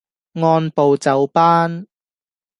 [0.03, 0.03] 按
[0.71, 1.85] 部就班